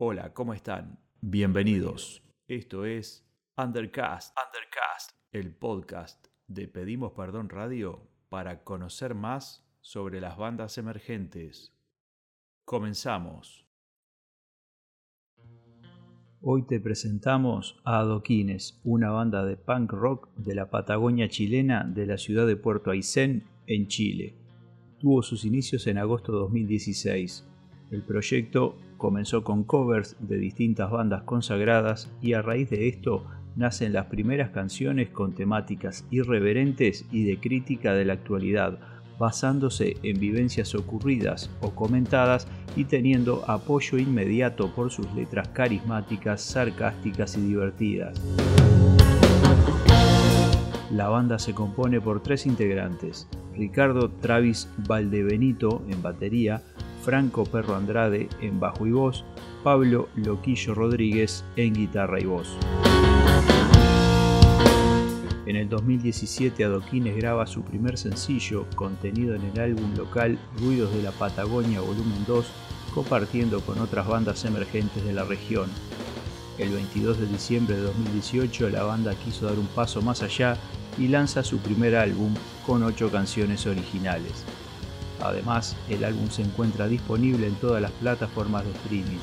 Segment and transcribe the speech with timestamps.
[0.00, 1.00] Hola, ¿cómo están?
[1.20, 2.22] Bienvenidos.
[2.46, 10.36] Esto es Undercast, Undercast, el podcast de Pedimos Perdón Radio para conocer más sobre las
[10.38, 11.74] bandas emergentes.
[12.64, 13.66] Comenzamos.
[16.42, 22.06] Hoy te presentamos a Adoquines, una banda de punk rock de la Patagonia chilena de
[22.06, 24.36] la ciudad de Puerto Aysén, en Chile.
[25.00, 27.48] Tuvo sus inicios en agosto de 2016.
[27.90, 33.24] El proyecto comenzó con covers de distintas bandas consagradas y a raíz de esto
[33.56, 38.78] nacen las primeras canciones con temáticas irreverentes y de crítica de la actualidad,
[39.18, 47.36] basándose en vivencias ocurridas o comentadas y teniendo apoyo inmediato por sus letras carismáticas, sarcásticas
[47.38, 48.20] y divertidas.
[50.92, 56.62] La banda se compone por tres integrantes, Ricardo Travis Valdebenito en batería,
[57.08, 59.24] Franco Perro Andrade en bajo y voz,
[59.64, 62.58] Pablo Loquillo Rodríguez en guitarra y voz.
[65.46, 71.02] En el 2017 Adoquines graba su primer sencillo, contenido en el álbum local Ruidos de
[71.02, 72.46] la Patagonia Volumen 2,
[72.94, 75.70] compartiendo con otras bandas emergentes de la región.
[76.58, 80.58] El 22 de diciembre de 2018 la banda quiso dar un paso más allá
[80.98, 82.34] y lanza su primer álbum
[82.66, 84.44] con 8 canciones originales.
[85.20, 89.18] Además, el álbum se encuentra disponible en todas las plataformas de streaming.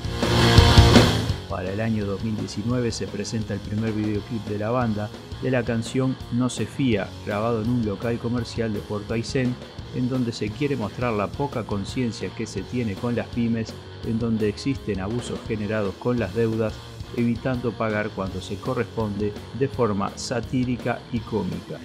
[1.50, 5.10] Para el año 2019 se presenta el primer videoclip de la banda
[5.42, 9.56] de la canción No se fía, grabado en un local comercial de Puerto Aysén,
[9.96, 13.74] en donde se quiere mostrar la poca conciencia que se tiene con las pymes,
[14.06, 16.74] en donde existen abusos generados con las deudas,
[17.16, 21.80] evitando pagar cuando se corresponde de forma satírica y cómica.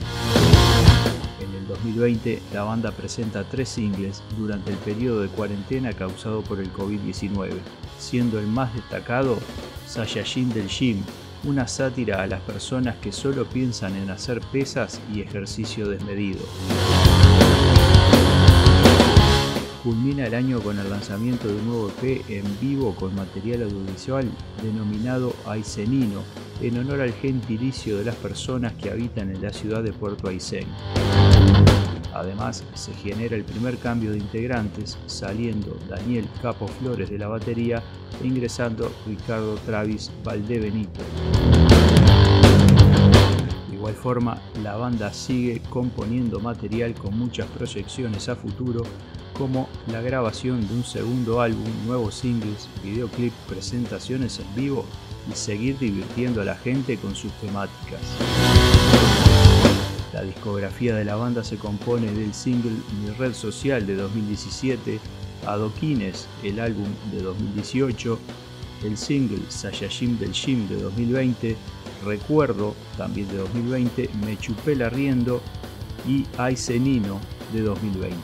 [1.40, 6.60] En el 2020, la banda presenta tres singles durante el periodo de cuarentena causado por
[6.60, 7.52] el COVID-19,
[7.98, 9.38] siendo el más destacado
[9.86, 11.02] Saiyajin del Gym,
[11.44, 16.40] una sátira a las personas que solo piensan en hacer pesas y ejercicio desmedido.
[19.82, 24.30] Culmina el año con el lanzamiento de un nuevo EP en vivo con material audiovisual
[24.62, 26.22] denominado Aysenino,
[26.60, 30.66] en honor al gentilicio de las personas que habitan en la ciudad de Puerto Aysén.
[32.12, 37.82] Además, se genera el primer cambio de integrantes, saliendo Daniel Capo Flores de la batería
[38.22, 41.00] e ingresando Ricardo Travis Valdebenito.
[43.70, 48.82] De igual forma, la banda sigue componiendo material con muchas proyecciones a futuro,
[49.32, 54.84] como la grabación de un segundo álbum, nuevos singles, videoclip, presentaciones en vivo
[55.30, 58.00] y seguir divirtiendo a la gente con sus temáticas.
[60.12, 64.98] La discografía de la banda se compone del single Mi Red Social de 2017,
[65.46, 68.18] Adoquines, el álbum de 2018,
[68.84, 71.56] el single Sayajim del Gym de 2020,
[72.04, 75.42] Recuerdo, también de 2020, Me Chupé la Riendo
[76.08, 77.20] y Aisenino
[77.52, 78.16] de 2020.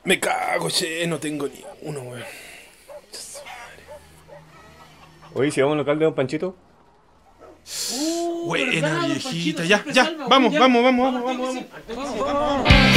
[0.04, 2.22] Me cago, che, no tengo ni uno, weón.
[5.34, 6.56] Oye, si vamos al local de Don Panchito.
[8.44, 9.64] Buena, viejita.
[9.64, 12.91] Ya, ya, vamos, vamos, vamos, vamos, vamos, vamos.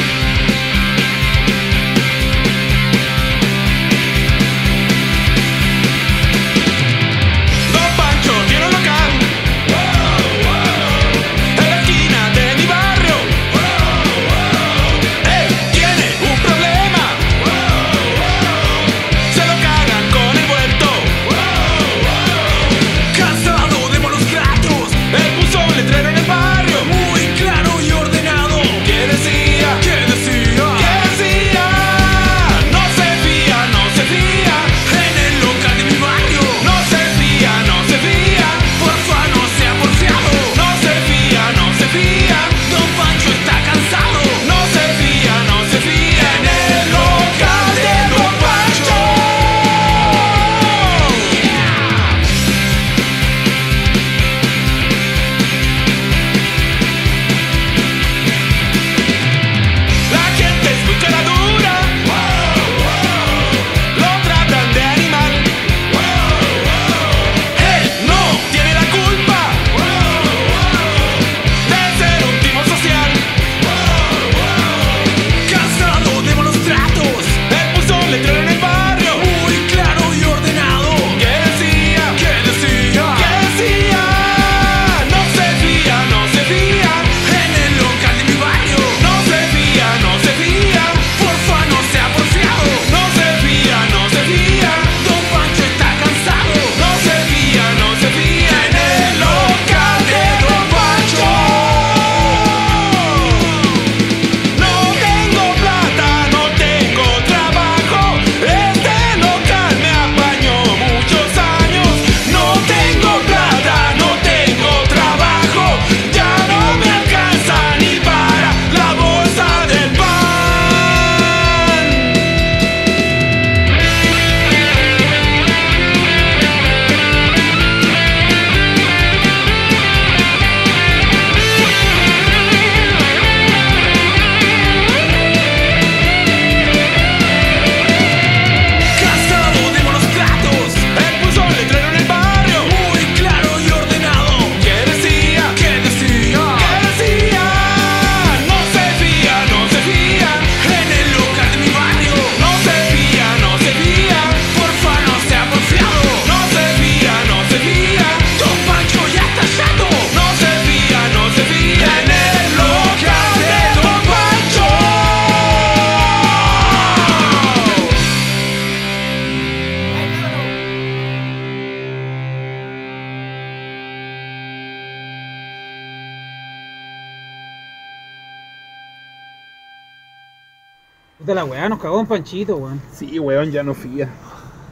[181.19, 182.81] De la weá, nos cagó un panchito, weón.
[182.93, 184.09] Sí, weón, ya no fía.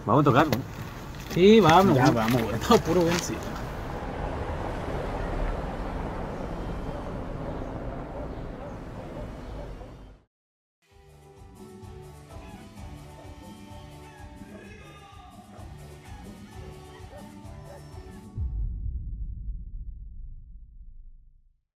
[0.05, 0.63] Vamos a tocar, weón.
[1.33, 2.15] Sí, vamos, Ya weón.
[2.15, 2.59] vamos, weón.
[2.69, 3.33] No, puro weón, sí.